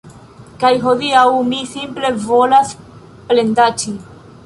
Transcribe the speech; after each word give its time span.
Kaj 0.63 0.71
hodiaŭ 0.85 1.27
mi 1.51 1.61
simple 1.75 2.13
volas 2.25 2.75
plendaĉi 3.31 3.99